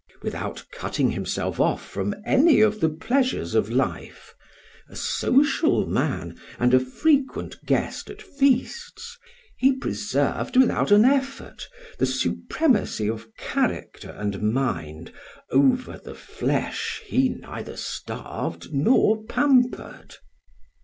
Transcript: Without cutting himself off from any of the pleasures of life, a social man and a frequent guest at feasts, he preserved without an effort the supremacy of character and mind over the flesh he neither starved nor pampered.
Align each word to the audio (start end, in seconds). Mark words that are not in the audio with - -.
Without 0.23 0.65
cutting 0.71 1.11
himself 1.11 1.59
off 1.59 1.85
from 1.87 2.15
any 2.25 2.59
of 2.59 2.79
the 2.79 2.89
pleasures 2.89 3.53
of 3.53 3.69
life, 3.69 4.33
a 4.89 4.95
social 4.95 5.85
man 5.85 6.39
and 6.57 6.73
a 6.73 6.79
frequent 6.79 7.63
guest 7.67 8.09
at 8.09 8.19
feasts, 8.19 9.19
he 9.59 9.73
preserved 9.75 10.57
without 10.57 10.89
an 10.89 11.05
effort 11.05 11.67
the 11.99 12.07
supremacy 12.07 13.07
of 13.07 13.27
character 13.37 14.09
and 14.17 14.41
mind 14.41 15.13
over 15.51 15.99
the 16.03 16.15
flesh 16.15 16.99
he 17.05 17.29
neither 17.29 17.77
starved 17.77 18.73
nor 18.73 19.23
pampered. 19.25 20.15